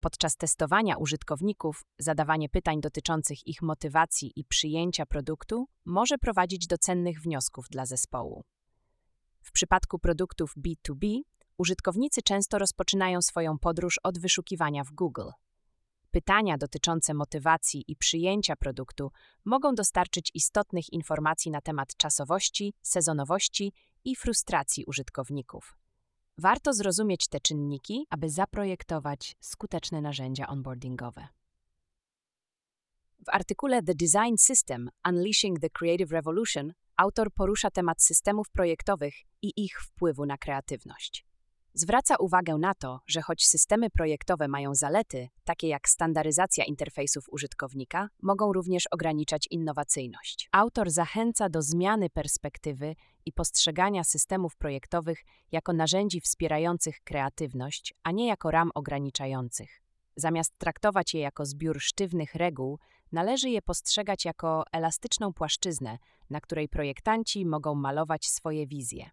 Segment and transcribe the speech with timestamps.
[0.00, 7.20] Podczas testowania użytkowników, zadawanie pytań dotyczących ich motywacji i przyjęcia produktu może prowadzić do cennych
[7.20, 8.44] wniosków dla zespołu.
[9.42, 11.20] W przypadku produktów B2B,
[11.58, 15.30] użytkownicy często rozpoczynają swoją podróż od wyszukiwania w Google.
[16.10, 19.10] Pytania dotyczące motywacji i przyjęcia produktu
[19.44, 23.72] mogą dostarczyć istotnych informacji na temat czasowości, sezonowości
[24.04, 25.76] i frustracji użytkowników.
[26.38, 31.28] Warto zrozumieć te czynniki, aby zaprojektować skuteczne narzędzia onboardingowe.
[33.26, 39.52] W artykule The Design System Unleashing the Creative Revolution autor porusza temat systemów projektowych i
[39.56, 41.27] ich wpływu na kreatywność.
[41.80, 48.08] Zwraca uwagę na to, że choć systemy projektowe mają zalety, takie jak standaryzacja interfejsów użytkownika,
[48.22, 50.48] mogą również ograniczać innowacyjność.
[50.52, 52.94] Autor zachęca do zmiany perspektywy
[53.26, 59.82] i postrzegania systemów projektowych jako narzędzi wspierających kreatywność, a nie jako ram ograniczających.
[60.16, 62.78] Zamiast traktować je jako zbiór sztywnych reguł,
[63.12, 65.98] należy je postrzegać jako elastyczną płaszczyznę,
[66.30, 69.10] na której projektanci mogą malować swoje wizje.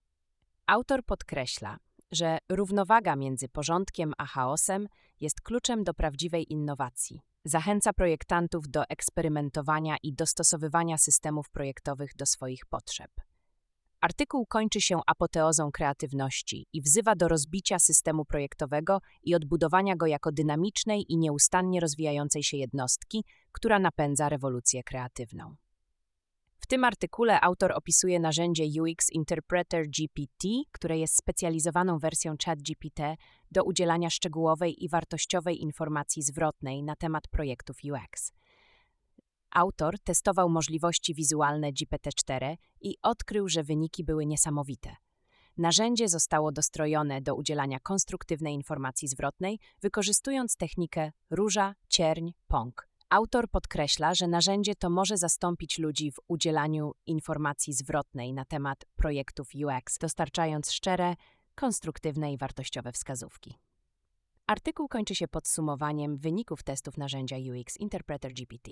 [0.68, 1.78] Autor podkreśla,
[2.12, 4.88] że równowaga między porządkiem a chaosem
[5.20, 7.22] jest kluczem do prawdziwej innowacji.
[7.46, 13.12] Zachęca projektantów do eksperymentowania i dostosowywania systemów projektowych do swoich potrzeb.
[14.02, 20.32] Artykuł kończy się apoteozą kreatywności i wzywa do rozbicia systemu projektowego i odbudowania go jako
[20.32, 25.56] dynamicznej i nieustannie rozwijającej się jednostki, która napędza rewolucję kreatywną.
[26.66, 33.16] W tym artykule autor opisuje narzędzie UX Interpreter GPT, które jest specjalizowaną wersją ChatGPT
[33.52, 38.34] do udzielania szczegółowej i wartościowej informacji zwrotnej na temat projektów UX.
[39.52, 44.96] Autor testował możliwości wizualne GPT-4 i odkrył, że wyniki były niesamowite.
[45.58, 52.95] Narzędzie zostało dostrojone do udzielania konstruktywnej informacji zwrotnej, wykorzystując technikę róża, cierń, pąk.
[53.10, 59.50] Autor podkreśla, że narzędzie to może zastąpić ludzi w udzielaniu informacji zwrotnej na temat projektów
[59.56, 61.16] UX, dostarczając szczere,
[61.56, 63.58] konstruktywne i wartościowe wskazówki.
[64.48, 68.72] Artykuł kończy się podsumowaniem wyników testów narzędzia UX Interpreter GPT.